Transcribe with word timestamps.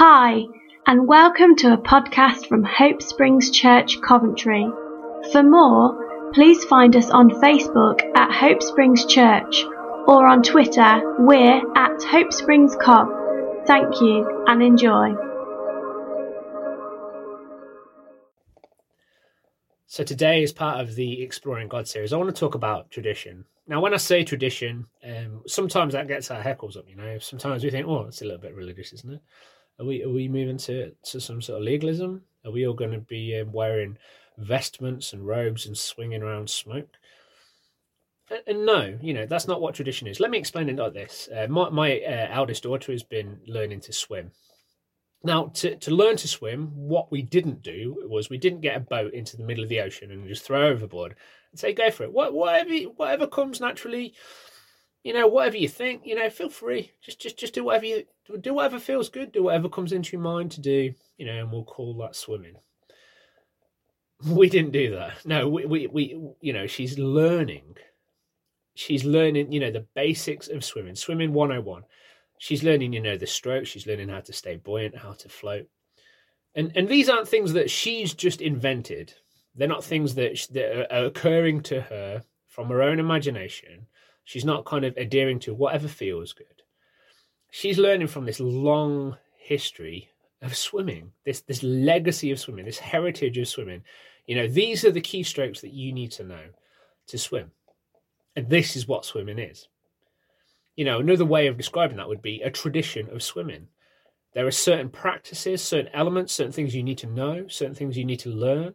Hi, 0.00 0.44
and 0.86 1.08
welcome 1.08 1.56
to 1.56 1.72
a 1.72 1.76
podcast 1.76 2.46
from 2.46 2.62
Hope 2.62 3.02
Springs 3.02 3.50
Church, 3.50 4.00
Coventry. 4.00 4.64
For 5.32 5.42
more, 5.42 6.30
please 6.34 6.62
find 6.66 6.94
us 6.94 7.10
on 7.10 7.30
Facebook 7.30 8.00
at 8.16 8.30
Hope 8.30 8.62
Springs 8.62 9.04
Church 9.06 9.64
or 10.06 10.24
on 10.28 10.44
Twitter, 10.44 11.02
we're 11.18 11.60
at 11.76 12.00
Hope 12.04 12.32
Springs 12.32 12.76
Cov. 12.80 13.08
Thank 13.66 14.00
you 14.00 14.44
and 14.46 14.62
enjoy. 14.62 15.14
So, 19.88 20.04
today, 20.04 20.44
as 20.44 20.52
part 20.52 20.80
of 20.80 20.94
the 20.94 21.22
Exploring 21.22 21.66
God 21.66 21.88
series, 21.88 22.12
I 22.12 22.18
want 22.18 22.32
to 22.32 22.38
talk 22.38 22.54
about 22.54 22.92
tradition. 22.92 23.46
Now, 23.66 23.80
when 23.80 23.94
I 23.94 23.96
say 23.96 24.22
tradition, 24.22 24.86
um, 25.04 25.42
sometimes 25.48 25.94
that 25.94 26.06
gets 26.06 26.30
our 26.30 26.40
heckles 26.40 26.76
up, 26.76 26.88
you 26.88 26.94
know. 26.94 27.18
Sometimes 27.18 27.64
we 27.64 27.70
think, 27.70 27.88
oh, 27.88 28.02
it's 28.02 28.22
a 28.22 28.26
little 28.26 28.40
bit 28.40 28.54
religious, 28.54 28.92
isn't 28.92 29.14
it? 29.14 29.20
Are 29.78 29.86
we 29.86 30.02
are 30.02 30.10
we 30.10 30.28
moving 30.28 30.58
to, 30.58 30.92
to 31.04 31.20
some 31.20 31.40
sort 31.40 31.58
of 31.58 31.64
legalism? 31.64 32.22
Are 32.44 32.50
we 32.50 32.66
all 32.66 32.74
going 32.74 32.92
to 32.92 32.98
be 32.98 33.38
um, 33.38 33.52
wearing 33.52 33.96
vestments 34.36 35.12
and 35.12 35.26
robes 35.26 35.66
and 35.66 35.76
swinging 35.76 36.22
around 36.22 36.50
smoke? 36.50 36.88
And, 38.30 38.40
and, 38.46 38.66
no, 38.66 38.98
you 39.00 39.14
know 39.14 39.26
that's 39.26 39.46
not 39.46 39.60
what 39.60 39.74
tradition 39.74 40.08
is. 40.08 40.20
Let 40.20 40.30
me 40.30 40.38
explain 40.38 40.68
it 40.68 40.76
like 40.76 40.94
this: 40.94 41.28
uh, 41.34 41.46
my 41.48 41.70
my 41.70 42.00
uh, 42.00 42.28
eldest 42.30 42.64
daughter 42.64 42.92
has 42.92 43.02
been 43.02 43.40
learning 43.46 43.80
to 43.82 43.92
swim. 43.92 44.32
Now, 45.24 45.46
to, 45.54 45.74
to 45.74 45.90
learn 45.90 46.16
to 46.18 46.28
swim, 46.28 46.70
what 46.74 47.10
we 47.10 47.22
didn't 47.22 47.62
do 47.62 48.04
was 48.08 48.30
we 48.30 48.38
didn't 48.38 48.60
get 48.60 48.76
a 48.76 48.80
boat 48.80 49.14
into 49.14 49.36
the 49.36 49.42
middle 49.42 49.64
of 49.64 49.68
the 49.68 49.80
ocean 49.80 50.12
and 50.12 50.28
just 50.28 50.44
throw 50.44 50.68
overboard 50.68 51.16
and 51.50 51.58
say, 51.58 51.72
"Go 51.72 51.90
for 51.90 52.04
it." 52.04 52.12
What, 52.12 52.34
whatever 52.34 52.74
whatever 52.96 53.26
comes 53.26 53.60
naturally, 53.60 54.14
you 55.04 55.12
know, 55.12 55.26
whatever 55.26 55.56
you 55.56 55.68
think, 55.68 56.02
you 56.04 56.14
know, 56.14 56.28
feel 56.30 56.50
free. 56.50 56.92
Just 57.00 57.20
just 57.20 57.38
just 57.38 57.54
do 57.54 57.64
whatever 57.64 57.86
you 57.86 58.04
do 58.40 58.54
whatever 58.54 58.78
feels 58.78 59.08
good, 59.08 59.32
do 59.32 59.44
whatever 59.44 59.68
comes 59.68 59.92
into 59.92 60.16
your 60.16 60.22
mind 60.22 60.50
to 60.52 60.60
do, 60.60 60.92
you 61.16 61.26
know, 61.26 61.38
and 61.38 61.52
we'll 61.52 61.64
call 61.64 61.94
that 61.98 62.16
swimming. 62.16 62.56
We 64.26 64.48
didn't 64.48 64.72
do 64.72 64.96
that. 64.96 65.24
No, 65.24 65.48
we 65.48 65.64
we, 65.64 65.86
we 65.86 66.30
you 66.40 66.52
know, 66.52 66.66
she's 66.66 66.98
learning. 66.98 67.76
She's 68.74 69.04
learning, 69.04 69.52
you 69.52 69.60
know, 69.60 69.70
the 69.70 69.86
basics 69.94 70.48
of 70.48 70.64
swimming. 70.64 70.94
Swimming 70.94 71.32
101. 71.32 71.82
She's 72.38 72.62
learning, 72.62 72.92
you 72.92 73.00
know, 73.00 73.16
the 73.16 73.26
stroke, 73.26 73.66
she's 73.66 73.88
learning 73.88 74.08
how 74.08 74.20
to 74.20 74.32
stay 74.32 74.56
buoyant, 74.56 74.96
how 74.96 75.12
to 75.12 75.28
float. 75.28 75.68
And 76.54 76.72
and 76.76 76.88
these 76.88 77.08
aren't 77.08 77.28
things 77.28 77.52
that 77.52 77.70
she's 77.70 78.14
just 78.14 78.40
invented. 78.40 79.14
They're 79.54 79.68
not 79.68 79.84
things 79.84 80.14
that, 80.16 80.46
that 80.52 80.94
are 80.94 81.06
occurring 81.06 81.62
to 81.62 81.80
her 81.82 82.22
from 82.46 82.68
her 82.68 82.82
own 82.82 83.00
imagination 83.00 83.86
She's 84.28 84.44
not 84.44 84.66
kind 84.66 84.84
of 84.84 84.94
adhering 84.98 85.38
to 85.38 85.54
whatever 85.54 85.88
feels 85.88 86.34
good. 86.34 86.62
She's 87.50 87.78
learning 87.78 88.08
from 88.08 88.26
this 88.26 88.40
long 88.40 89.16
history 89.38 90.10
of 90.42 90.54
swimming, 90.54 91.12
this 91.24 91.40
this 91.40 91.62
legacy 91.62 92.30
of 92.30 92.38
swimming, 92.38 92.66
this 92.66 92.78
heritage 92.78 93.38
of 93.38 93.48
swimming. 93.48 93.84
You 94.26 94.36
know, 94.36 94.46
these 94.46 94.84
are 94.84 94.90
the 94.90 95.00
keystrokes 95.00 95.62
that 95.62 95.72
you 95.72 95.94
need 95.94 96.12
to 96.12 96.24
know 96.24 96.42
to 97.06 97.16
swim. 97.16 97.52
And 98.36 98.50
this 98.50 98.76
is 98.76 98.86
what 98.86 99.06
swimming 99.06 99.38
is. 99.38 99.66
You 100.76 100.84
know, 100.84 100.98
another 100.98 101.24
way 101.24 101.46
of 101.46 101.56
describing 101.56 101.96
that 101.96 102.08
would 102.08 102.20
be 102.20 102.42
a 102.42 102.50
tradition 102.50 103.08
of 103.08 103.22
swimming. 103.22 103.68
There 104.34 104.46
are 104.46 104.50
certain 104.50 104.90
practices, 104.90 105.62
certain 105.62 105.90
elements, 105.94 106.34
certain 106.34 106.52
things 106.52 106.74
you 106.74 106.82
need 106.82 106.98
to 106.98 107.06
know, 107.06 107.48
certain 107.48 107.74
things 107.74 107.96
you 107.96 108.04
need 108.04 108.20
to 108.20 108.28
learn 108.28 108.74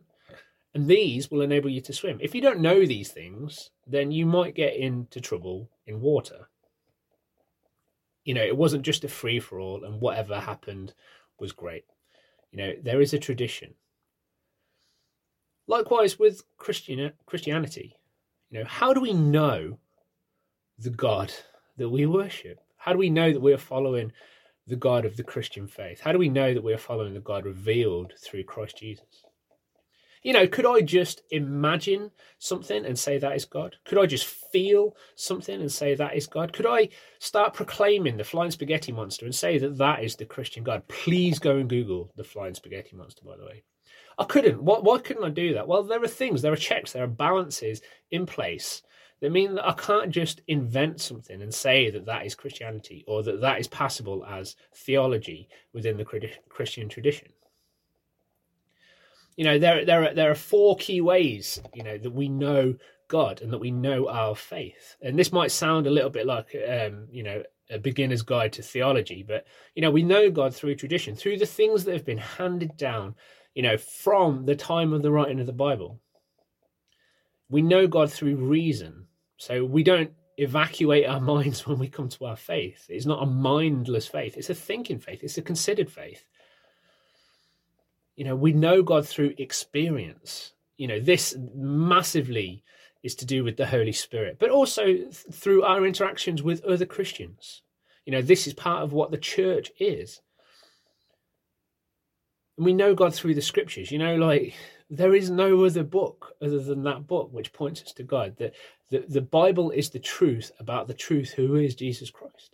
and 0.74 0.88
these 0.88 1.30
will 1.30 1.42
enable 1.42 1.70
you 1.70 1.82
to 1.82 1.94
swim. 1.94 2.18
If 2.22 2.34
you 2.34 2.42
don't 2.42 2.60
know 2.60 2.86
these 2.86 3.12
things, 3.12 3.70
then 3.86 4.12
you 4.12 4.26
might 4.26 4.56
get 4.56 4.76
into 4.76 5.22
trouble 5.22 5.70
in 5.86 6.02
water. 6.02 6.50
You 8.26 8.34
know, 8.34 8.44
it 8.44 8.58
wasn't 8.58 8.84
just 8.84 9.04
a 9.04 9.10
free 9.10 9.40
for 9.40 9.60
all, 9.60 9.84
and 9.84 10.02
whatever 10.02 10.40
happened 10.40 10.94
was 11.40 11.52
great. 11.52 11.86
You 12.52 12.58
know, 12.58 12.74
there 12.82 13.02
is 13.02 13.14
a 13.14 13.20
tradition. 13.20 13.74
Likewise 15.68 16.18
with 16.18 16.44
Christian 16.58 17.12
Christianity. 17.26 17.96
You 18.50 18.60
know, 18.60 18.66
how 18.66 18.94
do 18.94 19.02
we 19.02 19.14
know 19.14 19.80
the 20.78 20.90
God 20.90 21.34
that 21.78 21.90
we 21.90 22.06
worship? 22.06 22.60
How 22.78 22.94
do 22.94 23.00
we 23.00 23.10
know 23.10 23.32
that 23.32 23.42
we 23.42 23.54
are 23.54 23.58
following 23.58 24.12
the 24.68 24.76
God 24.76 25.06
of 25.06 25.18
the 25.18 25.24
Christian 25.24 25.68
faith? 25.68 26.00
How 26.00 26.12
do 26.12 26.20
we 26.20 26.30
know 26.30 26.54
that 26.54 26.64
we 26.64 26.74
are 26.74 26.78
following 26.78 27.14
the 27.14 27.20
God 27.20 27.46
revealed 27.46 28.14
through 28.20 28.44
Christ 28.44 28.78
Jesus? 28.78 29.26
You 30.24 30.32
know, 30.32 30.48
could 30.48 30.66
I 30.66 30.80
just 30.80 31.22
imagine 31.32 32.10
something 32.40 32.86
and 32.86 32.98
say 32.98 33.18
that 33.18 33.36
is 33.36 33.44
God? 33.44 33.76
Could 33.84 33.98
I 33.98 34.06
just 34.06 34.26
feel 34.26 34.96
something 35.16 35.60
and 35.60 35.70
say 35.70 35.96
that 35.96 36.16
is 36.16 36.28
God? 36.28 36.54
Could 36.54 36.66
I 36.66 36.88
start 37.20 37.54
proclaiming 37.54 38.16
the 38.16 38.24
flying 38.24 38.52
spaghetti 38.52 38.94
monster 38.94 39.26
and 39.26 39.36
say 39.36 39.58
that 39.58 39.78
that 39.80 40.02
is 40.02 40.16
the 40.16 40.24
Christian 40.24 40.64
God? 40.64 40.88
Please 40.88 41.40
go 41.40 41.58
and 41.58 41.70
Google 41.70 42.10
the 42.16 42.24
flying 42.24 42.54
spaghetti 42.54 42.96
monster, 42.96 43.22
by 43.26 43.36
the 43.36 43.46
way. 43.46 43.64
I 44.18 44.24
couldn't. 44.24 44.64
Why, 44.64 44.80
why 44.80 45.00
couldn't 45.00 45.26
I 45.26 45.30
do 45.30 45.56
that? 45.56 45.68
Well, 45.68 45.84
there 45.84 46.02
are 46.02 46.08
things, 46.08 46.42
there 46.42 46.54
are 46.54 46.58
checks, 46.58 46.94
there 46.94 47.04
are 47.04 47.08
balances 47.08 47.82
in 48.10 48.26
place 48.26 48.82
that 49.20 49.32
mean 49.32 49.56
that 49.56 49.68
I 49.68 49.74
can't 49.74 50.10
just 50.10 50.42
invent 50.48 51.02
something 51.02 51.42
and 51.42 51.54
say 51.54 51.90
that 51.90 52.06
that 52.06 52.26
is 52.26 52.34
Christianity 52.34 53.04
or 53.08 53.24
that 53.24 53.42
that 53.42 53.60
is 53.60 53.68
passable 53.68 54.26
as 54.26 54.56
theology 54.74 55.50
within 55.74 55.98
the 55.98 56.06
Christian 56.50 56.88
tradition 56.88 57.28
you 59.36 59.44
know 59.44 59.58
there 59.58 59.86
there 59.86 60.04
are, 60.04 60.14
there 60.14 60.32
are 60.32 60.36
four 60.36 60.76
key 60.78 61.02
ways 61.02 61.62
you 61.74 61.84
know 61.84 61.98
that 61.98 62.12
we 62.12 62.30
know 62.30 62.76
God 63.14 63.44
and 63.44 63.54
that 63.54 63.60
we 63.60 63.70
know 63.70 64.10
our 64.10 64.36
faith. 64.36 64.98
And 65.02 65.20
this 65.20 65.32
might 65.32 65.52
sound 65.52 65.86
a 65.86 65.92
little 65.92 66.10
bit 66.10 66.26
like 66.26 66.56
um, 66.68 67.08
you 67.12 67.22
know 67.22 67.44
a 67.70 67.78
beginner's 67.78 68.24
guide 68.24 68.54
to 68.54 68.64
theology, 68.64 69.22
but 69.22 69.46
you 69.76 69.84
know 69.84 69.92
we 69.92 70.02
know 70.02 70.32
God 70.32 70.56
through 70.56 70.76
tradition, 70.76 71.16
through 71.16 71.38
the 71.38 71.46
things 71.46 71.84
that 71.84 71.94
have 71.94 72.06
been 72.06 72.18
handed 72.18 72.76
down, 72.76 73.14
you 73.54 73.62
know, 73.62 73.78
from 73.78 74.46
the 74.46 74.56
time 74.56 74.94
of 74.94 75.04
the 75.04 75.12
writing 75.12 75.40
of 75.40 75.46
the 75.46 75.54
Bible. 75.54 76.00
We 77.50 77.62
know 77.62 77.86
God 77.86 78.12
through 78.12 78.38
reason, 78.38 79.06
so 79.38 79.64
we 79.64 79.84
don't 79.84 80.12
evacuate 80.38 81.06
our 81.06 81.22
minds 81.34 81.68
when 81.68 81.78
we 81.78 81.90
come 81.90 82.10
to 82.10 82.26
our 82.26 82.36
faith. 82.36 82.88
It's 82.90 83.06
not 83.06 83.22
a 83.22 83.28
mindless 83.28 84.08
faith; 84.08 84.38
it's 84.38 84.50
a 84.50 84.56
thinking 84.56 84.98
faith. 84.98 85.24
It's 85.24 85.38
a 85.38 85.44
considered 85.44 85.92
faith 85.92 86.26
you 88.16 88.26
know, 88.26 88.36
we 88.36 88.54
know 88.54 88.84
God 88.84 89.08
through 89.08 89.34
experience. 89.38 90.54
You 90.78 90.88
know, 90.88 91.00
this 91.00 91.36
massively 91.56 92.64
is 93.04 93.16
to 93.16 93.26
do 93.26 93.44
with 93.44 93.58
the 93.58 93.68
Holy 93.68 93.92
Spirit, 93.92 94.38
but 94.40 94.50
also 94.50 94.86
th- 94.86 95.14
through 95.32 95.64
our 95.64 95.86
interactions 95.86 96.42
with 96.42 96.64
other 96.64 96.86
Christians. 96.86 97.62
You 98.06 98.12
know, 98.12 98.22
this 98.22 98.48
is 98.48 98.54
part 98.54 98.84
of 98.84 98.94
what 98.94 99.12
the 99.12 99.18
church 99.18 99.72
is. 99.80 100.22
And 102.58 102.66
we 102.66 102.74
know 102.74 102.94
God 102.94 103.14
through 103.14 103.36
the 103.36 103.42
scriptures. 103.42 103.92
You 103.92 104.00
know, 104.00 104.16
like 104.16 104.54
there 104.90 105.16
is 105.16 105.30
no 105.30 105.64
other 105.66 105.84
book 105.84 106.36
other 106.42 106.60
than 106.60 106.84
that 106.84 107.08
book 107.08 107.30
which 107.32 107.54
points 107.54 107.82
us 107.82 107.94
to 107.94 108.04
God. 108.04 108.38
That 108.38 108.54
the, 108.90 109.06
the 109.08 109.22
Bible 109.22 109.72
is 109.72 109.90
the 109.90 110.00
truth 110.00 110.52
about 110.60 110.88
the 110.88 110.94
truth 110.94 111.32
who 111.32 111.56
is 111.56 111.76
Jesus 111.76 112.10
Christ. 112.10 112.53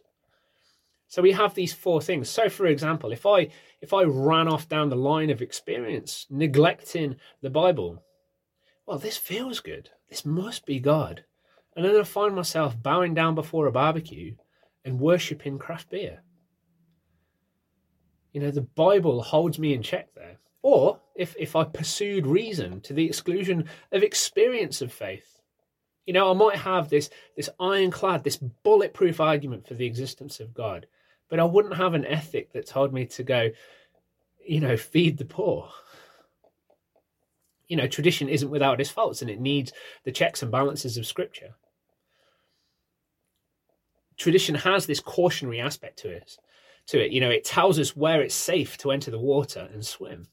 So 1.10 1.24
we 1.24 1.32
have 1.32 1.56
these 1.56 1.74
four 1.74 2.02
things. 2.02 2.30
So 2.30 2.50
for 2.50 2.68
example, 2.68 3.12
if 3.12 3.26
I 3.26 3.50
if 3.82 3.94
I 3.94 4.04
ran 4.04 4.48
off 4.48 4.70
down 4.70 4.90
the 4.90 4.96
line 4.96 5.32
of 5.32 5.42
experience, 5.42 6.28
neglecting 6.30 7.16
the 7.42 7.50
Bible, 7.50 8.04
well, 8.86 9.00
this 9.00 9.18
feels 9.18 9.60
good. 9.60 9.90
This 10.10 10.24
must 10.24 10.68
be 10.68 10.80
God. 10.80 11.26
And 11.76 11.84
then 11.84 11.96
I 11.96 12.04
find 12.04 12.36
myself 12.36 12.82
bowing 12.82 13.16
down 13.16 13.34
before 13.34 13.66
a 13.66 13.72
barbecue 13.72 14.36
and 14.86 15.00
worshipping 15.00 15.58
craft 15.58 15.90
beer. 15.90 16.22
You 18.32 18.42
know, 18.42 18.52
the 18.52 18.62
Bible 18.62 19.24
holds 19.24 19.58
me 19.58 19.74
in 19.74 19.82
check 19.82 20.14
there. 20.14 20.38
Or 20.62 21.00
if, 21.16 21.36
if 21.40 21.56
I 21.56 21.64
pursued 21.64 22.28
reason 22.28 22.82
to 22.82 22.94
the 22.94 23.06
exclusion 23.06 23.66
of 23.92 24.04
experience 24.04 24.82
of 24.82 24.94
faith, 24.94 25.42
you 26.06 26.14
know, 26.14 26.30
I 26.30 26.34
might 26.34 26.58
have 26.58 26.90
this, 26.90 27.10
this 27.36 27.50
ironclad, 27.60 28.24
this 28.24 28.38
bulletproof 28.38 29.20
argument 29.20 29.68
for 29.68 29.74
the 29.74 29.86
existence 29.86 30.40
of 30.40 30.54
God 30.54 30.86
but 31.30 31.40
I 31.40 31.44
wouldn't 31.44 31.76
have 31.76 31.94
an 31.94 32.06
ethic 32.06 32.52
that 32.54 32.68
told 32.68 32.94
me 32.94 33.06
to 33.06 33.24
go, 33.24 33.50
you 34.46 34.60
know, 34.60 34.76
feed 34.76 35.18
the 35.18 35.26
poor. 35.26 35.70
You 37.68 37.78
know, 37.78 37.88
tradition 37.88 38.28
isn't 38.28 38.50
without 38.50 38.82
its 38.82 38.90
faults 38.90 39.22
and 39.22 39.30
it 39.30 39.40
needs 39.40 39.72
the 40.04 40.12
checks 40.12 40.42
and 40.42 40.52
balances 40.52 40.98
of 40.98 41.06
scripture. 41.06 41.54
Tradition 44.18 44.56
has 44.56 44.86
this 44.86 45.00
cautionary 45.00 45.60
aspect 45.60 46.00
to 46.00 46.10
it. 46.10 46.38
To 46.88 47.06
it, 47.06 47.12
you 47.12 47.22
know, 47.22 47.30
it 47.30 47.46
tells 47.46 47.78
us 47.78 47.96
where 47.96 48.22
it's 48.22 48.34
safe 48.34 48.76
to 48.80 48.92
enter 48.92 49.12
the 49.12 49.20
water 49.20 49.70
and 49.72 49.86
swim. 49.86 50.28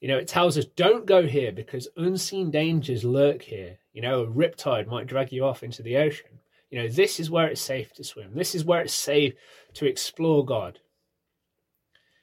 You 0.00 0.08
know, 0.08 0.18
it 0.18 0.28
tells 0.28 0.58
us 0.58 0.66
don't 0.66 1.06
go 1.06 1.26
here 1.26 1.50
because 1.50 1.88
unseen 1.96 2.50
dangers 2.50 3.04
lurk 3.04 3.40
here. 3.40 3.78
You 3.94 4.02
know, 4.02 4.20
a 4.20 4.26
riptide 4.26 4.86
might 4.86 5.06
drag 5.06 5.32
you 5.32 5.46
off 5.46 5.62
into 5.62 5.82
the 5.82 5.96
ocean. 5.96 6.40
You 6.74 6.82
know, 6.82 6.88
this 6.88 7.20
is 7.20 7.30
where 7.30 7.46
it's 7.46 7.60
safe 7.60 7.92
to 7.92 8.02
swim. 8.02 8.32
This 8.34 8.52
is 8.52 8.64
where 8.64 8.80
it's 8.80 8.92
safe 8.92 9.34
to 9.74 9.86
explore 9.86 10.44
God. 10.44 10.80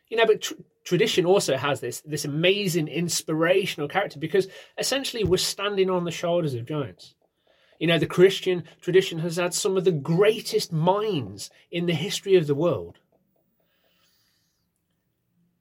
You 0.09 0.17
know, 0.17 0.25
but 0.25 0.41
tr- 0.41 0.55
tradition 0.83 1.25
also 1.25 1.55
has 1.55 1.79
this 1.79 2.01
this 2.01 2.25
amazing 2.25 2.89
inspirational 2.89 3.87
character 3.87 4.19
because 4.19 4.49
essentially 4.77 5.23
we're 5.23 5.37
standing 5.37 5.89
on 5.89 6.03
the 6.03 6.11
shoulders 6.11 6.53
of 6.53 6.65
giants. 6.65 7.15
You 7.79 7.87
know, 7.87 7.97
the 7.97 8.05
Christian 8.05 8.65
tradition 8.81 9.19
has 9.19 9.37
had 9.37 9.53
some 9.53 9.77
of 9.77 9.85
the 9.85 9.93
greatest 9.93 10.73
minds 10.73 11.49
in 11.71 11.85
the 11.85 11.93
history 11.93 12.35
of 12.35 12.47
the 12.47 12.53
world. 12.53 12.97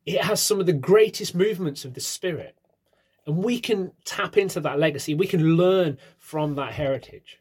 it 0.04 0.24
has 0.24 0.42
some 0.42 0.58
of 0.58 0.66
the 0.66 0.72
greatest 0.72 1.32
movements 1.32 1.84
of 1.84 1.94
the 1.94 2.00
spirit. 2.00 2.56
And 3.24 3.36
we 3.36 3.60
can 3.60 3.92
tap 4.04 4.36
into 4.36 4.58
that 4.62 4.80
legacy. 4.80 5.14
We 5.14 5.28
can 5.28 5.56
learn 5.56 5.98
from 6.18 6.56
that 6.56 6.72
heritage. 6.72 7.39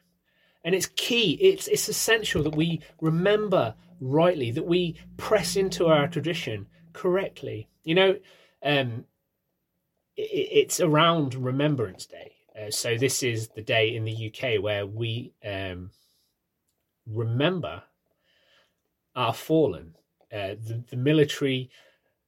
And 0.69 0.75
it's 0.75 0.92
key, 0.95 1.31
it's, 1.42 1.68
it's 1.68 1.89
essential 1.89 2.44
that 2.44 2.56
we 2.56 2.80
remember 3.01 3.74
rightly, 4.00 4.51
that 4.51 4.68
we 4.68 4.98
press 5.18 5.56
into 5.56 5.88
our 5.88 6.07
tradition 6.07 6.68
correctly. 6.94 7.68
You 7.83 7.95
know, 7.95 8.19
um, 8.62 9.06
it, 10.16 10.30
it's 10.51 10.80
around 10.80 11.33
Remembrance 11.33 12.06
Day. 12.06 12.33
Uh, 12.56 12.69
so 12.69 13.00
this 13.00 13.24
is 13.24 13.48
the 13.48 13.63
day 13.63 13.95
in 13.95 14.06
the 14.06 14.31
UK 14.31 14.62
where 14.62 14.86
we 14.86 15.33
um, 15.44 15.89
remember 17.07 17.81
our 19.16 19.33
fallen, 19.33 19.95
uh, 20.31 20.50
the, 20.50 20.83
the 20.92 20.98
military 20.98 21.71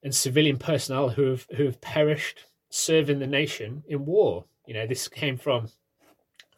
and 0.02 0.12
civilian 0.12 0.56
personnel 0.56 1.10
who 1.10 1.26
have 1.26 1.46
who 1.56 1.66
have 1.66 1.80
perished 1.80 2.46
serving 2.70 3.20
the 3.20 3.26
nation 3.28 3.84
in 3.86 4.04
war. 4.04 4.46
You 4.66 4.74
know, 4.74 4.86
this 4.88 5.06
came 5.06 5.36
from 5.36 5.68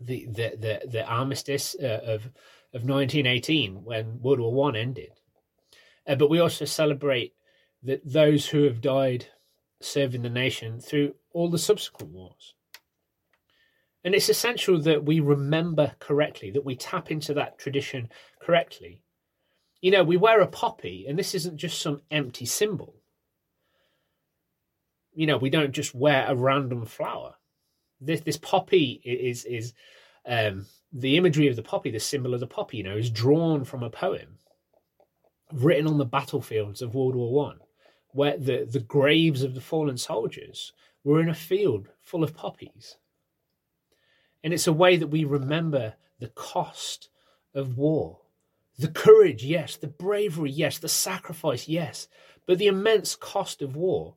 the 0.01 0.27
the 0.27 0.57
the, 0.59 0.89
the 0.89 1.07
armistice 1.07 1.77
uh, 1.81 2.01
of 2.05 2.27
of 2.73 2.83
1918 2.83 3.85
when 3.85 4.21
World 4.21 4.41
War 4.41 4.53
One 4.53 4.77
ended. 4.77 5.13
Uh, 6.07 6.17
but 6.17 6.31
we 6.31 6.41
also 6.41 6.65
celebrate 6.65 7.35
that 7.83 8.01
those 8.05 8.47
who 8.47 8.65
have 8.65 8.81
died 8.81 9.27
serving 9.81 10.23
the 10.23 10.31
nation 10.31 10.81
through 10.81 11.15
all 11.33 11.51
the 11.51 11.59
subsequent 11.59 12.13
wars. 12.13 12.55
And 14.03 14.15
it's 14.15 14.29
essential 14.29 14.81
that 14.83 15.05
we 15.05 15.21
remember 15.21 15.95
correctly, 15.99 16.51
that 16.51 16.65
we 16.65 16.77
tap 16.77 17.11
into 17.11 17.33
that 17.35 17.59
tradition 17.59 18.11
correctly. 18.41 19.01
You 19.81 19.91
know, 19.91 20.05
we 20.05 20.17
wear 20.17 20.41
a 20.41 20.47
poppy, 20.47 21.07
and 21.09 21.19
this 21.19 21.35
isn't 21.35 21.57
just 21.57 21.81
some 21.81 22.03
empty 22.11 22.45
symbol. 22.45 22.97
You 25.15 25.27
know, 25.27 25.39
we 25.39 25.51
don't 25.51 25.73
just 25.73 25.95
wear 25.95 26.27
a 26.29 26.35
random 26.35 26.85
flower. 26.85 27.37
This 28.01 28.21
this 28.21 28.37
poppy 28.37 29.01
is 29.05 29.45
is 29.45 29.75
um, 30.27 30.67
the 30.93 31.17
imagery 31.17 31.49
of 31.49 31.57
the 31.57 31.63
poppy, 31.63 31.91
the 31.91 32.01
symbol 32.01 32.35
of 32.35 32.41
the 32.41 32.47
poppy. 32.47 32.79
You 32.79 32.85
know, 32.85 32.97
is 32.97 33.11
drawn 33.11 33.65
from 33.65 33.83
a 33.83 33.91
poem 33.91 34.39
written 35.53 35.87
on 35.87 35.99
the 35.99 36.05
battlefields 36.05 36.83
of 36.83 36.95
World 36.95 37.15
War 37.15 37.33
One, 37.33 37.59
where 38.11 38.37
the 38.37 38.67
the 38.71 38.81
graves 38.81 39.43
of 39.43 39.55
the 39.55 39.61
fallen 39.61 39.97
soldiers 39.97 40.73
were 41.03 41.21
in 41.21 41.29
a 41.29 41.35
field 41.35 41.89
full 42.01 42.25
of 42.25 42.35
poppies. 42.35 42.97
And 44.43 44.53
it's 44.53 44.67
a 44.67 44.73
way 44.73 44.97
that 44.97 45.07
we 45.07 45.25
remember 45.25 45.95
the 46.19 46.29
cost 46.29 47.09
of 47.55 47.79
war. 47.79 48.21
The 48.79 48.89
courage, 48.89 49.45
yes. 49.45 49.77
The 49.77 49.87
bravery, 49.87 50.51
yes. 50.51 50.79
The 50.79 50.89
sacrifice, 50.89 51.69
yes. 51.69 52.09
But 52.47 52.59
the 52.59 52.67
immense 52.67 53.17
cost 53.17 53.63
of 53.63 53.77
war. 53.77 54.17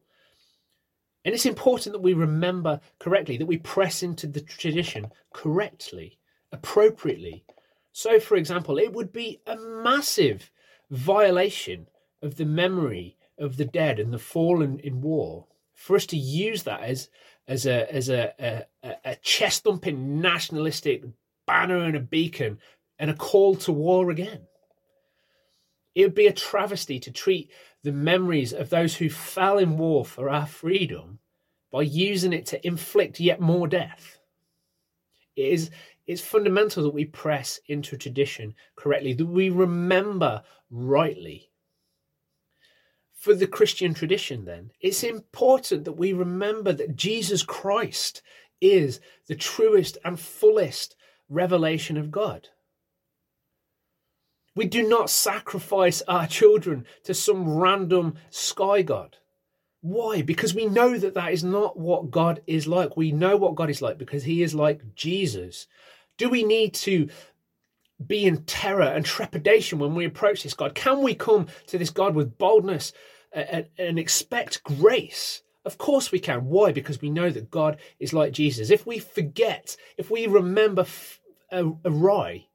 And 1.27 1.35
it's 1.35 1.45
important 1.45 1.91
that 1.91 1.99
we 1.99 2.13
remember 2.13 2.79
correctly, 2.99 3.35
that 3.35 3.47
we 3.47 3.57
press 3.57 4.01
into 4.01 4.27
the 4.27 4.39
tradition 4.39 5.11
correctly, 5.33 6.19
appropriately. 6.53 7.43
So, 7.91 8.17
for 8.17 8.37
example, 8.37 8.77
it 8.77 8.93
would 8.93 9.11
be 9.11 9.41
a 9.45 9.57
massive 9.57 10.49
violation 10.89 11.87
of 12.21 12.37
the 12.37 12.45
memory 12.45 13.17
of 13.37 13.57
the 13.57 13.65
dead 13.65 13.99
and 13.99 14.13
the 14.13 14.19
fallen 14.19 14.79
in 14.79 15.01
war 15.01 15.47
for 15.73 15.97
us 15.97 16.05
to 16.05 16.17
use 16.17 16.63
that 16.63 16.79
as 16.79 17.09
as 17.45 17.65
a 17.65 17.93
as 17.93 18.07
a 18.07 18.65
a, 18.81 18.95
a 19.03 19.15
chest 19.17 19.65
thumping 19.65 20.21
nationalistic 20.21 21.03
banner 21.45 21.83
and 21.83 21.97
a 21.97 21.99
beacon 21.99 22.57
and 22.99 23.11
a 23.11 23.13
call 23.13 23.57
to 23.57 23.73
war 23.73 24.11
again. 24.11 24.47
It 25.93 26.03
would 26.03 26.15
be 26.15 26.27
a 26.27 26.31
travesty 26.31 27.01
to 27.01 27.11
treat 27.11 27.51
the 27.87 27.93
memories 27.93 28.51
of 28.51 28.69
those 28.69 28.97
who 28.97 29.09
fell 29.09 29.57
in 29.57 29.77
war 29.77 30.03
for 30.03 30.29
our 30.29 30.45
freedom 30.45 31.19
by 31.71 31.81
using 31.81 32.33
it 32.33 32.45
to 32.45 32.67
inflict 32.67 33.17
yet 33.17 33.39
more 33.39 33.65
death. 33.65 34.19
It 35.37 35.53
is 35.53 35.71
it's 36.05 36.19
fundamental 36.19 36.83
that 36.83 36.93
we 36.93 37.05
press 37.05 37.61
into 37.65 37.95
tradition 37.95 38.55
correctly, 38.75 39.13
that 39.13 39.25
we 39.25 39.49
remember 39.49 40.43
rightly. 40.69 41.49
For 43.13 43.33
the 43.33 43.47
Christian 43.47 43.93
tradition, 43.93 44.43
then, 44.43 44.71
it's 44.81 45.01
important 45.01 45.85
that 45.85 45.93
we 45.93 46.11
remember 46.11 46.73
that 46.73 46.97
Jesus 46.97 47.41
Christ 47.41 48.21
is 48.59 48.99
the 49.27 49.35
truest 49.35 49.97
and 50.03 50.19
fullest 50.19 50.97
revelation 51.29 51.95
of 51.95 52.11
God. 52.11 52.49
We 54.57 54.65
do 54.65 54.87
not 54.87 55.11
sacrifice 55.11 56.01
our 56.07 56.25
children 56.25 56.87
to 57.03 57.13
some 57.13 57.47
random 57.47 58.15
sky 58.31 58.81
god. 58.81 59.17
Why? 59.81 60.23
Because 60.23 60.55
we 60.55 60.65
know 60.65 60.97
that 60.97 61.13
that 61.13 61.31
is 61.31 61.43
not 61.43 61.77
what 61.77 62.09
God 62.09 62.41
is 62.47 62.67
like. 62.67 62.97
We 62.97 63.11
know 63.11 63.37
what 63.37 63.53
God 63.53 63.69
is 63.69 63.83
like 63.83 63.99
because 63.99 64.23
he 64.23 64.41
is 64.41 64.55
like 64.55 64.95
Jesus. 64.95 65.67
Do 66.17 66.27
we 66.27 66.43
need 66.43 66.73
to 66.73 67.07
be 68.03 68.25
in 68.25 68.45
terror 68.45 68.81
and 68.81 69.05
trepidation 69.05 69.77
when 69.77 69.93
we 69.93 70.05
approach 70.05 70.41
this 70.41 70.55
God? 70.55 70.73
Can 70.73 71.03
we 71.03 71.13
come 71.13 71.45
to 71.67 71.77
this 71.77 71.91
God 71.91 72.15
with 72.15 72.39
boldness 72.39 72.93
and, 73.31 73.99
expect 73.99 74.63
grace? 74.63 75.43
Of 75.65 75.77
course 75.77 76.11
we 76.11 76.17
can. 76.17 76.45
Why? 76.45 76.71
Because 76.71 76.99
we 76.99 77.11
know 77.11 77.29
that 77.29 77.51
God 77.51 77.77
is 77.99 78.11
like 78.11 78.31
Jesus. 78.31 78.71
If 78.71 78.87
we 78.87 78.97
forget, 78.97 79.77
if 79.97 80.09
we 80.09 80.25
remember 80.25 80.87
awry, 81.51 82.46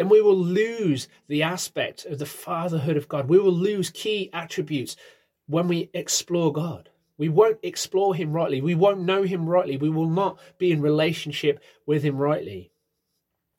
then 0.00 0.08
we 0.08 0.22
will 0.22 0.34
lose 0.34 1.08
the 1.28 1.42
aspect 1.42 2.06
of 2.06 2.18
the 2.18 2.24
fatherhood 2.24 2.96
of 2.96 3.06
God. 3.06 3.28
We 3.28 3.38
will 3.38 3.52
lose 3.52 3.90
key 3.90 4.30
attributes 4.32 4.96
when 5.46 5.68
we 5.68 5.90
explore 5.92 6.54
God. 6.54 6.88
We 7.18 7.28
won't 7.28 7.58
explore 7.62 8.14
him 8.14 8.32
rightly. 8.32 8.62
We 8.62 8.74
won't 8.74 9.02
know 9.02 9.24
him 9.24 9.46
rightly. 9.46 9.76
We 9.76 9.90
will 9.90 10.08
not 10.08 10.38
be 10.56 10.72
in 10.72 10.80
relationship 10.80 11.62
with 11.84 12.02
him 12.02 12.16
rightly. 12.16 12.72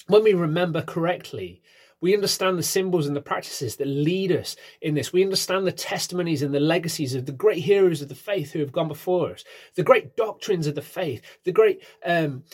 When 0.08 0.24
we 0.24 0.34
remember 0.34 0.82
correctly, 0.82 1.62
we 2.02 2.16
understand 2.16 2.58
the 2.58 2.64
symbols 2.64 3.06
and 3.06 3.16
the 3.16 3.22
practices 3.22 3.76
that 3.76 3.86
lead 3.86 4.32
us 4.32 4.56
in 4.82 4.96
this. 4.96 5.14
We 5.14 5.22
understand 5.22 5.68
the 5.68 5.72
testimonies 5.72 6.42
and 6.42 6.56
the 6.56 6.60
legacies 6.60 7.14
of 7.14 7.28
the 7.28 7.34
great 7.34 7.60
heroes 7.60 8.02
of 8.02 8.10
the 8.10 8.16
faith 8.16 8.52
who 8.52 8.62
have 8.62 8.72
gone 8.72 8.88
before 8.88 9.30
us, 9.34 9.44
the 9.76 9.84
great 9.84 10.16
doctrines 10.18 10.66
of 10.66 10.74
the 10.74 10.82
faith, 10.82 11.22
the 11.44 11.52
great 11.52 11.84
um, 12.04 12.46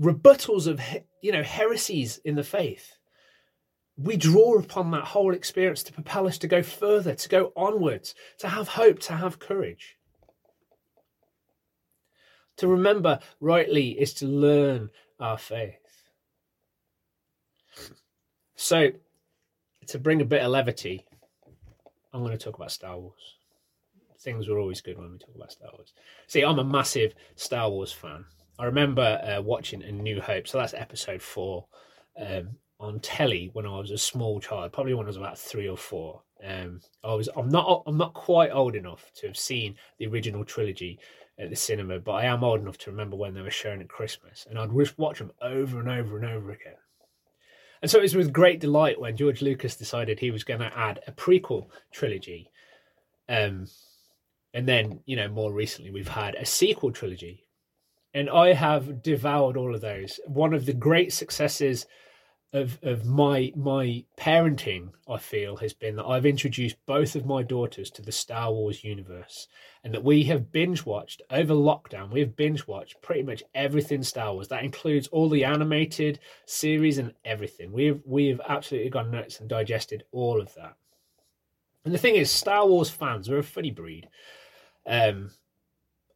rebuttals 0.00 0.68
of 0.68 0.80
you 1.20 1.32
know 1.32 1.42
heresies 1.42 2.20
in 2.24 2.36
the 2.36 2.44
faith. 2.44 2.98
We 4.02 4.16
draw 4.16 4.58
upon 4.58 4.90
that 4.90 5.04
whole 5.04 5.32
experience 5.32 5.84
to 5.84 5.92
propel 5.92 6.26
us 6.26 6.36
to 6.38 6.48
go 6.48 6.62
further, 6.62 7.14
to 7.14 7.28
go 7.28 7.52
onwards, 7.54 8.14
to 8.38 8.48
have 8.48 8.68
hope, 8.68 8.98
to 9.00 9.12
have 9.12 9.38
courage. 9.38 9.96
To 12.56 12.66
remember 12.66 13.20
rightly 13.40 13.90
is 13.90 14.12
to 14.14 14.26
learn 14.26 14.90
our 15.20 15.38
faith. 15.38 15.78
So, 18.56 18.90
to 19.86 19.98
bring 19.98 20.20
a 20.20 20.24
bit 20.24 20.42
of 20.42 20.50
levity, 20.50 21.06
I'm 22.12 22.20
going 22.22 22.36
to 22.36 22.44
talk 22.44 22.56
about 22.56 22.72
Star 22.72 22.98
Wars. 22.98 23.36
Things 24.20 24.48
were 24.48 24.58
always 24.58 24.80
good 24.80 24.98
when 24.98 25.12
we 25.12 25.18
talk 25.18 25.34
about 25.34 25.52
Star 25.52 25.70
Wars. 25.72 25.92
See, 26.26 26.42
I'm 26.42 26.58
a 26.58 26.64
massive 26.64 27.14
Star 27.36 27.70
Wars 27.70 27.92
fan. 27.92 28.24
I 28.58 28.64
remember 28.64 29.20
uh, 29.22 29.42
watching 29.42 29.82
A 29.82 29.90
New 29.90 30.20
Hope, 30.20 30.46
so 30.46 30.58
that's 30.58 30.74
episode 30.74 31.22
four, 31.22 31.66
um, 32.20 32.50
on 32.82 33.00
telly 33.00 33.50
when 33.52 33.66
I 33.66 33.78
was 33.78 33.90
a 33.90 33.98
small 33.98 34.40
child, 34.40 34.72
probably 34.72 34.94
when 34.94 35.06
I 35.06 35.08
was 35.08 35.16
about 35.16 35.38
three 35.38 35.68
or 35.68 35.76
four. 35.76 36.22
Um, 36.44 36.80
I 37.04 37.14
was 37.14 37.28
I'm 37.36 37.48
not 37.48 37.84
I'm 37.86 37.96
not 37.96 38.14
quite 38.14 38.50
old 38.50 38.74
enough 38.74 39.10
to 39.16 39.28
have 39.28 39.36
seen 39.36 39.76
the 39.98 40.08
original 40.08 40.44
trilogy, 40.44 40.98
at 41.38 41.50
the 41.50 41.56
cinema, 41.56 41.98
but 41.98 42.12
I 42.12 42.26
am 42.26 42.44
old 42.44 42.60
enough 42.60 42.78
to 42.78 42.90
remember 42.90 43.16
when 43.16 43.34
they 43.34 43.42
were 43.42 43.50
showing 43.50 43.80
at 43.80 43.88
Christmas, 43.88 44.46
and 44.48 44.58
I'd 44.58 44.72
watch 44.72 45.18
them 45.18 45.32
over 45.40 45.80
and 45.80 45.88
over 45.88 46.16
and 46.16 46.26
over 46.26 46.50
again. 46.50 46.76
And 47.80 47.90
so 47.90 47.98
it 47.98 48.02
was 48.02 48.14
with 48.14 48.32
great 48.32 48.60
delight 48.60 49.00
when 49.00 49.16
George 49.16 49.42
Lucas 49.42 49.76
decided 49.76 50.20
he 50.20 50.30
was 50.30 50.44
going 50.44 50.60
to 50.60 50.78
add 50.78 51.00
a 51.06 51.12
prequel 51.12 51.66
trilogy. 51.92 52.48
Um, 53.28 53.66
and 54.54 54.68
then, 54.68 55.00
you 55.04 55.16
know, 55.16 55.28
more 55.28 55.52
recently, 55.52 55.90
we've 55.90 56.06
had 56.06 56.36
a 56.36 56.44
sequel 56.44 56.92
trilogy. 56.92 57.48
And 58.14 58.30
I 58.30 58.52
have 58.52 59.02
devoured 59.02 59.56
all 59.56 59.74
of 59.74 59.80
those. 59.80 60.20
One 60.26 60.54
of 60.54 60.66
the 60.66 60.74
great 60.74 61.12
successes 61.12 61.86
of 62.52 62.78
of 62.82 63.06
my 63.06 63.50
my 63.56 64.04
parenting 64.18 64.90
i 65.08 65.16
feel 65.16 65.56
has 65.56 65.72
been 65.72 65.96
that 65.96 66.04
i've 66.04 66.26
introduced 66.26 66.76
both 66.84 67.16
of 67.16 67.24
my 67.24 67.42
daughters 67.42 67.90
to 67.90 68.02
the 68.02 68.12
star 68.12 68.52
wars 68.52 68.84
universe 68.84 69.48
and 69.84 69.94
that 69.94 70.04
we 70.04 70.24
have 70.24 70.52
binge 70.52 70.84
watched 70.84 71.22
over 71.30 71.54
lockdown 71.54 72.10
we 72.10 72.20
have 72.20 72.36
binge 72.36 72.66
watched 72.66 73.00
pretty 73.02 73.22
much 73.22 73.42
everything 73.54 74.02
star 74.02 74.32
wars. 74.34 74.48
That 74.48 74.64
includes 74.64 75.08
all 75.08 75.28
the 75.28 75.44
animated 75.44 76.20
series 76.44 76.98
and 76.98 77.12
everything. 77.24 77.72
We've 77.72 78.00
we've 78.04 78.40
absolutely 78.48 78.90
gone 78.90 79.10
nuts 79.10 79.40
and 79.40 79.48
digested 79.48 80.04
all 80.12 80.40
of 80.40 80.54
that. 80.54 80.74
And 81.84 81.92
the 81.92 81.98
thing 81.98 82.16
is 82.16 82.30
star 82.30 82.66
wars 82.66 82.90
fans 82.90 83.28
are 83.28 83.38
a 83.38 83.42
funny 83.42 83.70
breed. 83.70 84.08
Um 84.86 85.30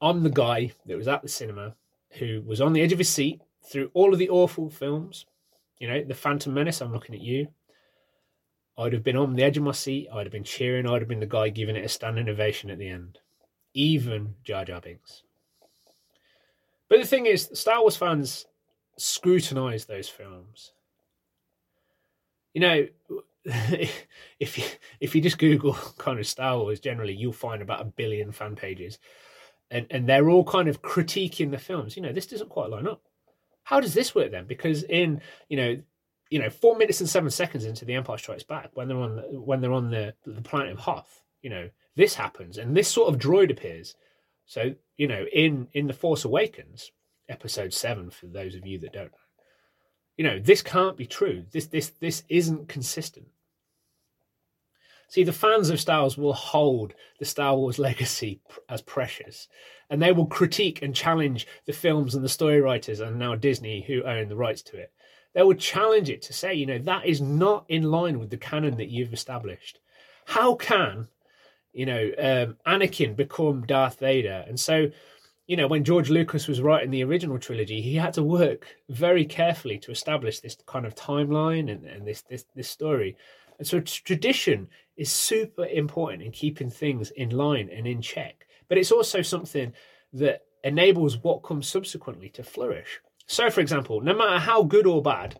i'm 0.00 0.22
the 0.22 0.30
guy 0.30 0.72
that 0.84 0.96
was 0.96 1.08
at 1.08 1.22
the 1.22 1.28
cinema 1.28 1.74
who 2.18 2.42
was 2.46 2.60
on 2.60 2.74
the 2.74 2.82
edge 2.82 2.92
of 2.92 2.98
his 2.98 3.08
seat 3.08 3.40
through 3.62 3.90
all 3.94 4.12
of 4.12 4.18
the 4.18 4.28
awful 4.28 4.68
films 4.68 5.24
you 5.78 5.88
know, 5.88 6.02
The 6.04 6.14
Phantom 6.14 6.52
Menace, 6.52 6.80
I'm 6.80 6.92
looking 6.92 7.14
at 7.14 7.20
you. 7.20 7.48
I'd 8.78 8.92
have 8.92 9.04
been 9.04 9.16
on 9.16 9.34
the 9.34 9.42
edge 9.42 9.56
of 9.56 9.62
my 9.62 9.72
seat. 9.72 10.08
I'd 10.12 10.26
have 10.26 10.32
been 10.32 10.44
cheering. 10.44 10.86
I'd 10.86 11.00
have 11.00 11.08
been 11.08 11.20
the 11.20 11.26
guy 11.26 11.48
giving 11.48 11.76
it 11.76 11.84
a 11.84 11.88
standing 11.88 12.28
ovation 12.28 12.70
at 12.70 12.78
the 12.78 12.88
end. 12.88 13.18
Even 13.74 14.34
Jar 14.44 14.64
Jar 14.64 14.80
Binks. 14.80 15.22
But 16.88 17.00
the 17.00 17.06
thing 17.06 17.26
is, 17.26 17.50
Star 17.54 17.80
Wars 17.80 17.96
fans 17.96 18.46
scrutinize 18.96 19.86
those 19.86 20.08
films. 20.08 20.72
You 22.54 22.60
know, 22.60 22.86
if 24.38 24.58
you 24.58 24.64
if 25.00 25.14
you 25.14 25.20
just 25.20 25.38
Google 25.38 25.72
kind 25.98 26.18
of 26.18 26.26
Star 26.26 26.58
Wars, 26.58 26.80
generally 26.80 27.14
you'll 27.14 27.32
find 27.32 27.62
about 27.62 27.82
a 27.82 27.86
billion 27.86 28.32
fan 28.32 28.56
pages, 28.56 28.98
and 29.70 29.86
and 29.90 30.08
they're 30.08 30.28
all 30.28 30.44
kind 30.44 30.68
of 30.68 30.82
critiquing 30.82 31.50
the 31.50 31.58
films. 31.58 31.96
You 31.96 32.02
know, 32.02 32.12
this 32.12 32.26
doesn't 32.26 32.50
quite 32.50 32.70
line 32.70 32.86
up. 32.86 33.02
How 33.66 33.80
does 33.80 33.94
this 33.94 34.14
work 34.14 34.30
then? 34.30 34.46
Because 34.46 34.84
in 34.84 35.20
you 35.48 35.56
know, 35.56 35.82
you 36.30 36.38
know, 36.38 36.50
four 36.50 36.76
minutes 36.76 37.00
and 37.00 37.08
seven 37.08 37.30
seconds 37.30 37.64
into 37.64 37.84
The 37.84 37.94
Empire 37.94 38.16
Strikes 38.16 38.44
Back, 38.44 38.70
when 38.74 38.86
they're 38.86 38.96
on 38.96 39.18
when 39.44 39.60
they're 39.60 39.72
on 39.72 39.90
the 39.90 40.14
the 40.24 40.40
planet 40.40 40.72
of 40.72 40.78
Hoth, 40.78 41.22
you 41.42 41.50
know, 41.50 41.68
this 41.96 42.14
happens, 42.14 42.58
and 42.58 42.76
this 42.76 42.88
sort 42.88 43.12
of 43.12 43.20
droid 43.20 43.50
appears. 43.50 43.96
So 44.44 44.74
you 44.96 45.08
know, 45.08 45.26
in 45.32 45.66
in 45.72 45.88
the 45.88 45.92
Force 45.92 46.24
Awakens, 46.24 46.92
episode 47.28 47.72
seven, 47.72 48.10
for 48.10 48.26
those 48.26 48.54
of 48.54 48.64
you 48.64 48.78
that 48.78 48.92
don't 48.92 49.12
you 50.16 50.24
know, 50.24 50.38
this 50.38 50.62
can't 50.62 50.96
be 50.96 51.06
true. 51.06 51.44
This 51.52 51.66
this 51.66 51.90
this 51.90 52.22
isn't 52.28 52.68
consistent. 52.68 53.26
See, 55.08 55.22
the 55.22 55.32
fans 55.32 55.70
of 55.70 55.80
Star 55.80 56.00
Wars 56.00 56.18
will 56.18 56.32
hold 56.32 56.94
the 57.18 57.24
Star 57.24 57.56
Wars 57.56 57.78
legacy 57.78 58.40
as 58.68 58.82
precious, 58.82 59.48
and 59.88 60.02
they 60.02 60.12
will 60.12 60.26
critique 60.26 60.82
and 60.82 60.94
challenge 60.94 61.46
the 61.64 61.72
films 61.72 62.14
and 62.14 62.24
the 62.24 62.28
story 62.28 62.60
writers 62.60 63.00
and 63.00 63.18
now 63.18 63.34
Disney 63.36 63.82
who 63.82 64.02
own 64.02 64.28
the 64.28 64.36
rights 64.36 64.62
to 64.62 64.76
it. 64.76 64.92
They 65.32 65.42
will 65.42 65.54
challenge 65.54 66.10
it 66.10 66.22
to 66.22 66.32
say, 66.32 66.54
you 66.54 66.66
know, 66.66 66.78
that 66.78 67.06
is 67.06 67.20
not 67.20 67.66
in 67.68 67.84
line 67.84 68.18
with 68.18 68.30
the 68.30 68.36
canon 68.36 68.76
that 68.78 68.88
you've 68.88 69.12
established. 69.12 69.78
How 70.24 70.54
can, 70.54 71.08
you 71.72 71.86
know, 71.86 72.10
um, 72.18 72.56
Anakin 72.66 73.14
become 73.14 73.66
Darth 73.66 73.98
Vader? 73.98 74.44
And 74.48 74.58
so, 74.58 74.90
you 75.46 75.56
know, 75.56 75.68
when 75.68 75.84
George 75.84 76.10
Lucas 76.10 76.48
was 76.48 76.60
writing 76.60 76.90
the 76.90 77.04
original 77.04 77.38
trilogy, 77.38 77.80
he 77.80 77.94
had 77.94 78.14
to 78.14 78.22
work 78.24 78.66
very 78.88 79.24
carefully 79.24 79.78
to 79.78 79.92
establish 79.92 80.40
this 80.40 80.56
kind 80.66 80.84
of 80.84 80.96
timeline 80.96 81.70
and, 81.70 81.84
and 81.84 82.06
this, 82.06 82.22
this 82.22 82.46
this 82.56 82.68
story. 82.68 83.16
And 83.58 83.66
so 83.66 83.80
tradition 83.80 84.68
is 84.96 85.10
super 85.10 85.66
important 85.66 86.22
in 86.22 86.32
keeping 86.32 86.70
things 86.70 87.10
in 87.12 87.30
line 87.30 87.70
and 87.72 87.86
in 87.86 88.00
check. 88.00 88.46
But 88.68 88.78
it's 88.78 88.92
also 88.92 89.22
something 89.22 89.72
that 90.12 90.42
enables 90.64 91.18
what 91.18 91.42
comes 91.42 91.68
subsequently 91.68 92.28
to 92.30 92.42
flourish. 92.42 93.00
So, 93.26 93.50
for 93.50 93.60
example, 93.60 94.00
no 94.00 94.14
matter 94.14 94.38
how 94.38 94.62
good 94.62 94.86
or 94.86 95.02
bad 95.02 95.38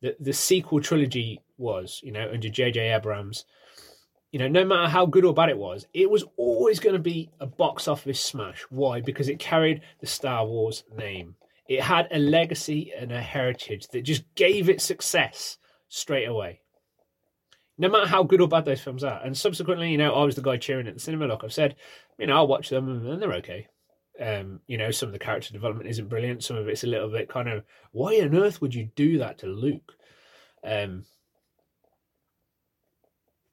the, 0.00 0.16
the 0.20 0.32
sequel 0.32 0.80
trilogy 0.80 1.40
was, 1.56 2.00
you 2.02 2.12
know, 2.12 2.30
under 2.32 2.48
J.J. 2.48 2.92
Abrams, 2.92 3.44
you 4.30 4.38
know, 4.38 4.48
no 4.48 4.64
matter 4.64 4.88
how 4.88 5.06
good 5.06 5.24
or 5.24 5.32
bad 5.32 5.48
it 5.48 5.58
was, 5.58 5.86
it 5.94 6.10
was 6.10 6.24
always 6.36 6.78
going 6.78 6.94
to 6.94 7.00
be 7.00 7.30
a 7.40 7.46
box 7.46 7.88
office 7.88 8.20
smash. 8.20 8.64
Why? 8.68 9.00
Because 9.00 9.28
it 9.28 9.38
carried 9.38 9.80
the 10.00 10.06
Star 10.06 10.44
Wars 10.46 10.84
name. 10.96 11.34
It 11.66 11.80
had 11.80 12.08
a 12.10 12.18
legacy 12.18 12.92
and 12.96 13.10
a 13.12 13.20
heritage 13.20 13.88
that 13.88 14.02
just 14.02 14.22
gave 14.34 14.68
it 14.68 14.80
success 14.80 15.58
straight 15.88 16.26
away 16.26 16.60
no 17.78 17.88
matter 17.88 18.06
how 18.06 18.24
good 18.24 18.40
or 18.40 18.48
bad 18.48 18.64
those 18.64 18.80
films 18.80 19.04
are. 19.04 19.20
And 19.24 19.36
subsequently, 19.36 19.90
you 19.90 19.98
know, 19.98 20.12
I 20.14 20.24
was 20.24 20.34
the 20.34 20.42
guy 20.42 20.56
cheering 20.56 20.88
at 20.88 20.94
the 20.94 21.00
cinema. 21.00 21.26
Like 21.26 21.44
I've 21.44 21.52
said, 21.52 21.76
you 22.18 22.26
know, 22.26 22.36
I'll 22.36 22.48
watch 22.48 22.68
them 22.68 22.88
and 22.88 23.22
they're 23.22 23.34
okay. 23.34 23.68
Um, 24.20 24.60
you 24.66 24.76
know, 24.76 24.90
some 24.90 25.08
of 25.08 25.12
the 25.12 25.18
character 25.20 25.52
development 25.52 25.88
isn't 25.88 26.08
brilliant. 26.08 26.42
Some 26.42 26.56
of 26.56 26.66
it's 26.66 26.82
a 26.82 26.88
little 26.88 27.08
bit 27.08 27.28
kind 27.28 27.48
of, 27.48 27.64
why 27.92 28.20
on 28.20 28.34
earth 28.34 28.60
would 28.60 28.74
you 28.74 28.90
do 28.96 29.18
that 29.18 29.38
to 29.38 29.46
Luke? 29.46 29.94
Um, 30.64 31.04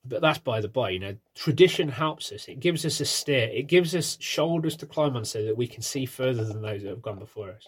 but 0.03 0.22
that's 0.22 0.39
by 0.39 0.60
the 0.60 0.67
by. 0.67 0.89
You 0.89 1.00
know, 1.00 1.15
tradition 1.36 1.89
helps 1.89 2.32
us. 2.32 2.48
It 2.48 2.60
gives 2.60 2.84
us 2.84 3.00
a 3.00 3.05
steer. 3.05 3.50
It 3.53 3.67
gives 3.67 3.96
us 3.96 4.17
shoulders 4.20 4.75
to 4.77 4.88
climb 4.88 5.15
on 5.15 5.25
so 5.25 5.46
that 5.46 5.58
we 5.58 5.67
can 5.67 5.84
see 5.84 6.08
further 6.08 6.44
than 6.44 6.63
those 6.63 6.82
that 6.82 6.89
have 6.89 7.01
gone 7.01 7.20
before 7.20 7.51
us 7.51 7.67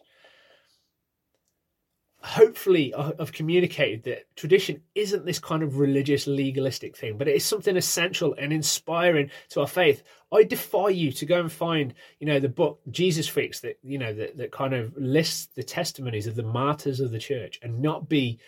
hopefully 2.37 2.93
uh, 2.93 3.13
I've 3.19 3.33
communicated 3.33 4.03
that 4.03 4.35
tradition 4.35 4.81
isn't 4.93 5.25
this 5.25 5.39
kind 5.39 5.63
of 5.63 5.79
religious 5.79 6.27
legalistic 6.27 6.95
thing, 6.95 7.17
but 7.17 7.27
it 7.27 7.35
is 7.35 7.43
something 7.43 7.75
essential 7.75 8.35
and 8.37 8.53
inspiring 8.53 9.31
to 9.49 9.61
our 9.61 9.67
faith. 9.67 10.03
I 10.31 10.43
defy 10.43 10.89
you 10.89 11.11
to 11.13 11.25
go 11.25 11.39
and 11.39 11.51
find, 11.51 11.95
you 12.19 12.27
know, 12.27 12.39
the 12.39 12.47
book 12.47 12.79
Jesus 12.91 13.27
Freaks 13.27 13.61
that, 13.61 13.79
you 13.81 13.97
know, 13.97 14.13
that, 14.13 14.37
that 14.37 14.51
kind 14.51 14.75
of 14.75 14.95
lists 14.95 15.49
the 15.55 15.63
testimonies 15.63 16.27
of 16.27 16.35
the 16.35 16.43
martyrs 16.43 16.99
of 16.99 17.09
the 17.09 17.17
church 17.17 17.59
and 17.63 17.81
not 17.81 18.07
be 18.07 18.39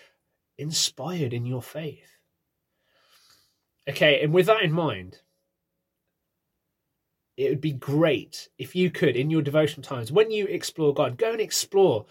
inspired 0.60 1.34
in 1.34 1.48
your 1.48 1.64
faith. 1.64 2.18
Okay, 3.90 4.22
and 4.22 4.32
with 4.32 4.46
that 4.46 4.62
in 4.62 4.72
mind, 4.72 5.18
it 7.38 7.50
would 7.50 7.62
be 7.62 7.72
great 7.72 8.50
if 8.60 8.76
you 8.76 8.92
could, 8.92 9.16
in 9.16 9.32
your 9.32 9.42
devotional 9.42 9.82
times, 9.82 10.12
when 10.12 10.30
you 10.30 10.46
explore 10.46 10.94
God, 10.94 11.18
go 11.18 11.32
and 11.32 11.42
explore 11.42 12.06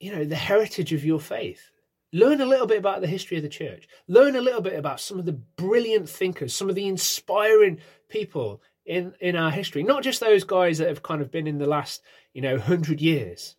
you 0.00 0.14
know, 0.14 0.24
the 0.24 0.36
heritage 0.36 0.92
of 0.92 1.04
your 1.04 1.20
faith. 1.20 1.70
Learn 2.12 2.40
a 2.40 2.46
little 2.46 2.66
bit 2.66 2.78
about 2.78 3.00
the 3.00 3.06
history 3.06 3.36
of 3.36 3.42
the 3.42 3.48
church. 3.48 3.86
Learn 4.06 4.34
a 4.34 4.40
little 4.40 4.62
bit 4.62 4.78
about 4.78 5.00
some 5.00 5.18
of 5.18 5.26
the 5.26 5.32
brilliant 5.32 6.08
thinkers, 6.08 6.54
some 6.54 6.70
of 6.70 6.74
the 6.74 6.86
inspiring 6.86 7.80
people 8.08 8.62
in, 8.86 9.12
in 9.20 9.36
our 9.36 9.50
history. 9.50 9.82
Not 9.82 10.02
just 10.02 10.20
those 10.20 10.44
guys 10.44 10.78
that 10.78 10.88
have 10.88 11.02
kind 11.02 11.20
of 11.20 11.30
been 11.30 11.46
in 11.46 11.58
the 11.58 11.66
last, 11.66 12.02
you 12.32 12.40
know, 12.40 12.58
hundred 12.58 13.00
years. 13.00 13.56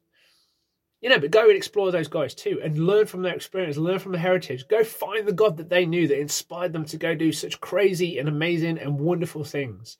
You 1.02 1.10
know, 1.10 1.20
but 1.20 1.32
go 1.32 1.48
and 1.48 1.56
explore 1.56 1.92
those 1.92 2.10
guys 2.10 2.34
too 2.34 2.60
and 2.62 2.78
learn 2.78 3.06
from 3.06 3.22
their 3.22 3.36
experience, 3.36 3.78
learn 3.78 4.00
from 4.00 4.12
the 4.12 4.18
heritage. 4.18 4.68
Go 4.68 4.84
find 4.84 5.26
the 5.26 5.32
God 5.32 5.58
that 5.58 5.70
they 5.70 5.86
knew 5.86 6.08
that 6.08 6.20
inspired 6.20 6.74
them 6.74 6.86
to 6.86 6.98
go 6.98 7.16
do 7.16 7.32
such 7.32 7.62
crazy 7.62 8.18
and 8.18 8.28
amazing 8.28 8.80
and 8.80 9.00
wonderful 9.00 9.44
things. 9.46 9.98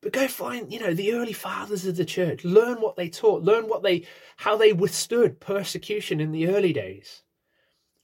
But 0.00 0.12
go 0.12 0.28
find, 0.28 0.72
you 0.72 0.78
know, 0.78 0.94
the 0.94 1.12
early 1.12 1.32
fathers 1.32 1.84
of 1.84 1.96
the 1.96 2.04
church. 2.04 2.44
Learn 2.44 2.80
what 2.80 2.96
they 2.96 3.08
taught. 3.08 3.42
Learn 3.42 3.68
what 3.68 3.82
they, 3.82 4.06
how 4.38 4.56
they 4.56 4.72
withstood 4.72 5.40
persecution 5.40 6.20
in 6.20 6.30
the 6.30 6.48
early 6.48 6.72
days. 6.72 7.22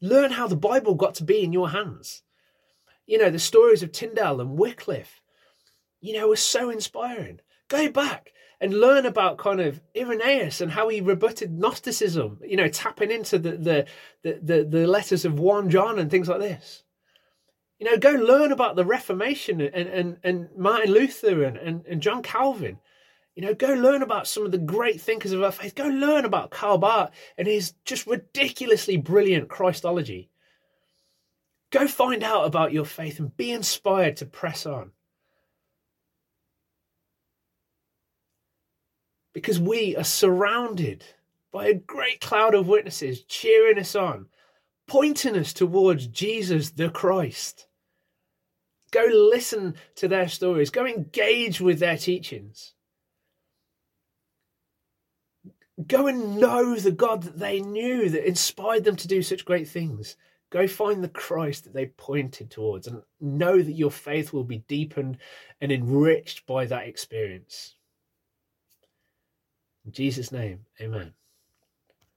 Learn 0.00 0.32
how 0.32 0.48
the 0.48 0.56
Bible 0.56 0.94
got 0.94 1.14
to 1.16 1.24
be 1.24 1.42
in 1.42 1.52
your 1.52 1.70
hands. 1.70 2.22
You 3.06 3.18
know, 3.18 3.30
the 3.30 3.38
stories 3.38 3.82
of 3.82 3.92
Tyndale 3.92 4.40
and 4.40 4.58
Wycliffe, 4.58 5.20
you 6.00 6.14
know, 6.14 6.28
were 6.28 6.36
so 6.36 6.68
inspiring. 6.68 7.40
Go 7.68 7.90
back 7.90 8.32
and 8.60 8.80
learn 8.80 9.06
about 9.06 9.38
kind 9.38 9.60
of 9.60 9.80
Irenaeus 9.96 10.60
and 10.60 10.72
how 10.72 10.88
he 10.88 11.00
rebutted 11.00 11.58
Gnosticism, 11.58 12.40
you 12.44 12.56
know, 12.56 12.68
tapping 12.68 13.10
into 13.10 13.38
the, 13.38 13.52
the, 13.52 13.86
the, 14.22 14.40
the, 14.42 14.64
the 14.64 14.86
letters 14.86 15.24
of 15.24 15.38
1 15.38 15.70
John 15.70 15.98
and 15.98 16.10
things 16.10 16.28
like 16.28 16.40
this. 16.40 16.83
You 17.78 17.90
know, 17.90 17.98
go 17.98 18.12
learn 18.12 18.52
about 18.52 18.76
the 18.76 18.84
Reformation 18.84 19.60
and, 19.60 19.88
and, 19.88 20.16
and 20.22 20.48
Martin 20.56 20.92
Luther 20.92 21.44
and, 21.44 21.56
and, 21.56 21.84
and 21.86 22.00
John 22.00 22.22
Calvin. 22.22 22.78
You 23.34 23.42
know, 23.42 23.54
go 23.54 23.74
learn 23.74 24.02
about 24.02 24.28
some 24.28 24.44
of 24.44 24.52
the 24.52 24.58
great 24.58 25.00
thinkers 25.00 25.32
of 25.32 25.42
our 25.42 25.50
faith. 25.50 25.74
Go 25.74 25.88
learn 25.88 26.24
about 26.24 26.50
Karl 26.50 26.78
Barth 26.78 27.10
and 27.36 27.48
his 27.48 27.74
just 27.84 28.06
ridiculously 28.06 28.96
brilliant 28.96 29.48
Christology. 29.48 30.30
Go 31.70 31.88
find 31.88 32.22
out 32.22 32.46
about 32.46 32.72
your 32.72 32.84
faith 32.84 33.18
and 33.18 33.36
be 33.36 33.50
inspired 33.50 34.18
to 34.18 34.26
press 34.26 34.66
on. 34.66 34.92
Because 39.32 39.58
we 39.58 39.96
are 39.96 40.04
surrounded 40.04 41.04
by 41.50 41.66
a 41.66 41.74
great 41.74 42.20
cloud 42.20 42.54
of 42.54 42.68
witnesses 42.68 43.22
cheering 43.22 43.80
us 43.80 43.96
on, 43.96 44.26
pointing 44.86 45.36
us 45.36 45.52
towards 45.52 46.06
Jesus 46.06 46.70
the 46.70 46.90
Christ. 46.90 47.66
Go 48.90 49.06
listen 49.10 49.74
to 49.96 50.08
their 50.08 50.28
stories, 50.28 50.70
go 50.70 50.86
engage 50.86 51.60
with 51.60 51.80
their 51.80 51.98
teachings. 51.98 52.74
Go 55.88 56.06
and 56.06 56.38
know 56.38 56.76
the 56.76 56.92
God 56.92 57.24
that 57.24 57.38
they 57.38 57.60
knew 57.60 58.08
that 58.08 58.28
inspired 58.28 58.84
them 58.84 58.94
to 58.96 59.08
do 59.08 59.22
such 59.22 59.44
great 59.44 59.66
things. 59.66 60.16
Go 60.50 60.68
find 60.68 61.02
the 61.02 61.08
Christ 61.08 61.64
that 61.64 61.74
they 61.74 61.86
pointed 61.86 62.48
towards 62.48 62.86
and 62.86 63.02
know 63.20 63.60
that 63.60 63.72
your 63.72 63.90
faith 63.90 64.32
will 64.32 64.44
be 64.44 64.58
deepened 64.58 65.18
and 65.60 65.72
enriched 65.72 66.46
by 66.46 66.66
that 66.66 66.86
experience. 66.86 67.74
In 69.84 69.90
Jesus' 69.90 70.30
name, 70.30 70.60
amen. 70.80 71.12